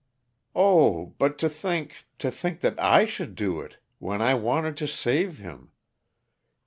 [0.55, 4.75] "Oh h but to think to think that I should do it when I wanted
[4.77, 5.73] to save him!